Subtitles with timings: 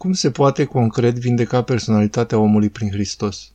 [0.00, 3.52] Cum se poate concret vindeca personalitatea omului prin Hristos?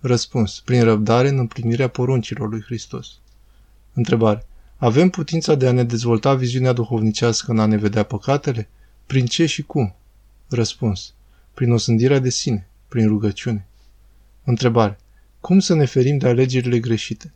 [0.00, 0.60] Răspuns.
[0.60, 3.08] Prin răbdare în împlinirea poruncilor lui Hristos.
[3.92, 4.46] Întrebare.
[4.76, 8.68] Avem putința de a ne dezvolta viziunea duhovnicească în a ne vedea păcatele?
[9.06, 9.94] Prin ce și cum?
[10.48, 11.14] Răspuns.
[11.54, 13.66] Prin osândirea de sine, prin rugăciune.
[14.44, 14.98] Întrebare.
[15.40, 17.32] Cum să ne ferim de alegerile greșite?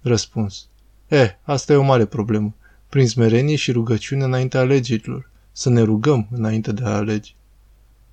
[0.00, 0.66] Răspuns.
[1.08, 2.54] Eh, asta e o mare problemă.
[2.88, 5.30] Prin smerenie și rugăciune înaintea alegerilor.
[5.52, 7.30] Să ne rugăm înainte de a alege.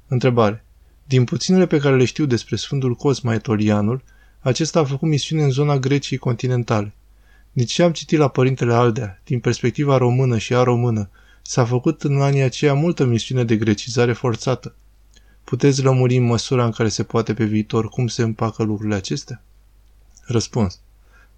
[0.08, 0.66] Întrebare.
[1.04, 4.04] Din puținele pe care le știu despre Sfântul Cosma Etolianul,
[4.40, 6.94] acesta a făcut misiune în zona Greciei continentale.
[7.52, 11.09] Nici ce am citit la Părintele Aldea, din perspectiva română și a română,
[11.41, 14.76] s-a făcut în anii aceia multă misiune de grecizare forțată.
[15.44, 19.44] Puteți lămuri în măsura în care se poate pe viitor cum se împacă lucrurile acestea?
[20.26, 20.80] Răspuns.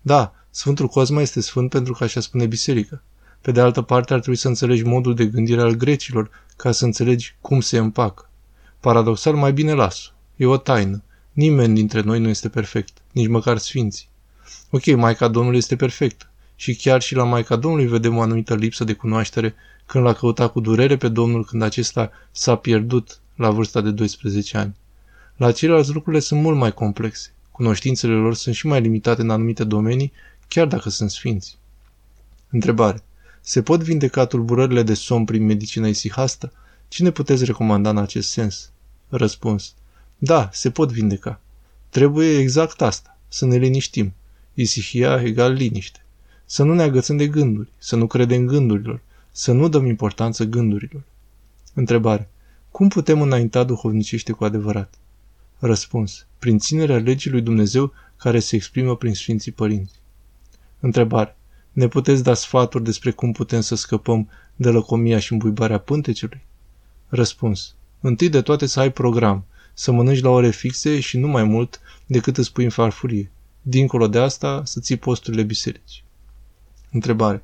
[0.01, 3.01] Da, Sfântul Cosma este sfânt pentru că așa spune biserica.
[3.41, 6.85] Pe de altă parte, ar trebui să înțelegi modul de gândire al grecilor ca să
[6.85, 8.28] înțelegi cum se împacă.
[8.79, 11.03] Paradoxal, mai bine las E o taină.
[11.31, 14.07] Nimeni dintre noi nu este perfect, nici măcar sfinții.
[14.69, 16.29] Ok, Maica Domnului este perfectă.
[16.55, 20.51] Și chiar și la Maica Domnului vedem o anumită lipsă de cunoaștere când l-a căutat
[20.51, 24.75] cu durere pe Domnul când acesta s-a pierdut la vârsta de 12 ani.
[25.37, 27.33] La ceilalți lucrurile sunt mult mai complexe.
[27.51, 30.11] Cunoștințele lor sunt și mai limitate în anumite domenii,
[30.47, 31.57] chiar dacă sunt sfinți.
[32.49, 33.03] Întrebare.
[33.41, 36.51] Se pot vindeca tulburările de somn prin medicina isihastă?
[36.89, 38.71] Ce ne puteți recomanda în acest sens?
[39.09, 39.73] Răspuns.
[40.17, 41.41] Da, se pot vindeca.
[41.89, 44.13] Trebuie exact asta, să ne liniștim.
[44.53, 46.03] Isihia egal liniște.
[46.45, 49.01] Să nu ne agățăm de gânduri, să nu credem gândurilor,
[49.31, 51.01] să nu dăm importanță gândurilor.
[51.73, 52.29] Întrebare.
[52.71, 54.93] Cum putem înainta duhovnicește cu adevărat?
[55.59, 56.25] Răspuns.
[56.39, 59.93] Prin ținerea legii lui Dumnezeu care se exprimă prin Sfinții Părinți.
[60.79, 61.37] Întrebare.
[61.71, 66.47] Ne puteți da sfaturi despre cum putem să scăpăm de lăcomia și îmbuibarea pântecelui?
[67.09, 67.75] Răspuns.
[68.01, 71.81] Întâi de toate să ai program, să mănânci la ore fixe și nu mai mult
[72.05, 73.31] decât îți pui în farfurie.
[73.61, 76.03] Dincolo de asta, să ții posturile biserici.
[76.91, 77.43] Întrebare.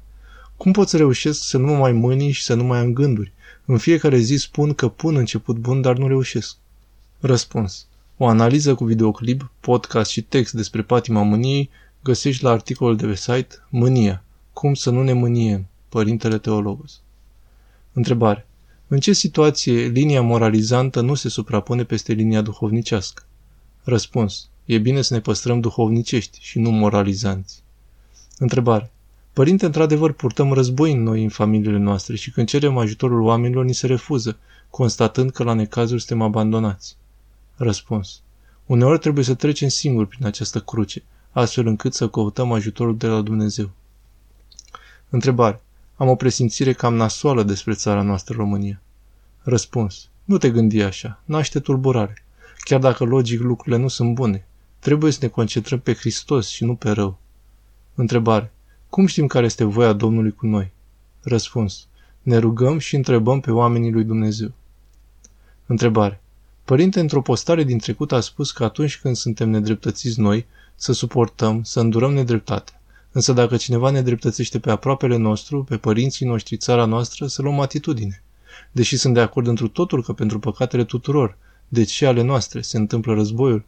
[0.58, 3.32] Cum pot să reușesc să nu mă mai mâni și să nu mai am gânduri?
[3.66, 6.58] În fiecare zi spun că pun început bun, dar nu reușesc.
[7.20, 7.88] Răspuns.
[8.18, 11.70] O analiză cu videoclip, podcast și text despre patima mâniei
[12.04, 14.24] găsești la articolul de pe site Mânia.
[14.54, 15.68] Cum să nu ne mâniem?
[15.90, 17.02] Părintele Teologos.
[17.94, 18.48] Întrebare.
[18.88, 23.24] În ce situație linia moralizantă nu se suprapune peste linia duhovnicească?
[23.84, 24.50] Răspuns.
[24.66, 27.64] E bine să ne păstrăm duhovnicești și nu moralizanți.
[28.38, 28.92] Întrebare.
[29.34, 33.74] Părinte, într-adevăr, purtăm război în noi în familiile noastre și când cerem ajutorul oamenilor, ni
[33.74, 34.38] se refuză,
[34.70, 36.98] constatând că la necazuri suntem abandonați.
[37.56, 38.22] Răspuns.
[38.66, 43.22] Uneori trebuie să trecem singuri prin această cruce, astfel încât să căutăm ajutorul de la
[43.22, 43.70] Dumnezeu.
[45.10, 45.62] Întrebare.
[45.96, 48.82] Am o presimțire cam nasoală despre țara noastră România.
[49.42, 50.10] Răspuns.
[50.24, 51.22] Nu te gândi așa.
[51.26, 52.24] Naște tulburare.
[52.58, 54.48] Chiar dacă logic lucrurile nu sunt bune.
[54.80, 57.18] Trebuie să ne concentrăm pe Hristos și nu pe rău.
[57.96, 58.54] Întrebare.
[58.90, 60.72] Cum știm care este voia Domnului cu noi?
[61.22, 61.88] Răspuns.
[62.22, 64.52] Ne rugăm și întrebăm pe oamenii lui Dumnezeu.
[65.66, 66.22] Întrebare.
[66.64, 70.46] Părinte, într-o postare din trecut a spus că atunci când suntem nedreptățiți noi,
[70.76, 72.75] să suportăm, să îndurăm nedreptatea.
[73.16, 77.60] Însă dacă cineva ne dreptățește pe aproapele nostru, pe părinții noștri, țara noastră, să luăm
[77.60, 78.24] atitudine.
[78.72, 81.38] Deși sunt de acord întru totul că pentru păcatele tuturor,
[81.68, 83.64] deci și ale noastre, se întâmplă războiul,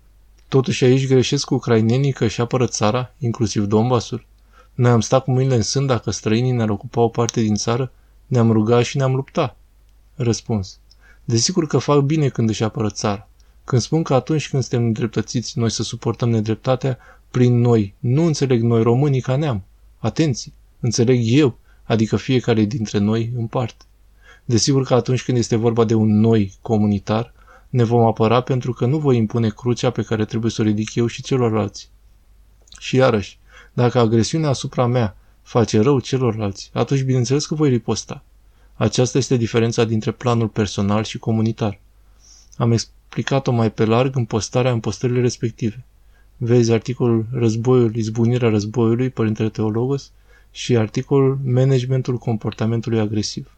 [0.48, 4.26] totuși aici greșesc cu ucrainenii că își apără țara, inclusiv Donbasul.
[4.74, 7.92] Noi am stat cu mâinile în sân dacă străinii ne-ar ocupa o parte din țară,
[8.26, 9.58] ne-am rugat și ne-am luptat.
[10.16, 10.80] Răspuns.
[11.24, 13.28] Desigur că fac bine când își apără țara.
[13.68, 16.98] Când spun că atunci când suntem nedreptățiți, noi să suportăm nedreptatea,
[17.32, 19.64] prin noi, nu înțeleg noi românii ca neam.
[19.98, 20.52] Atenție!
[20.80, 23.84] Înțeleg eu, adică fiecare dintre noi în parte.
[24.46, 27.34] Desigur că atunci când este vorba de un noi comunitar,
[27.70, 30.96] ne vom apăra pentru că nu voi impune crucea pe care trebuie să o ridic
[30.96, 31.90] eu și celorlalți.
[32.80, 33.40] Și iarăși,
[33.74, 38.24] dacă agresiunea asupra mea face rău celorlalți, atunci bineînțeles că voi riposta.
[38.74, 41.80] Aceasta este diferența dintre planul personal și comunitar.
[42.58, 42.72] Am
[43.08, 45.86] explicat-o mai pe larg în postarea în postările respective.
[46.38, 50.12] Vezi articolul Războiul, izbunirea războiului, Părintele Teologos,
[50.52, 53.57] și articolul Managementul comportamentului agresiv.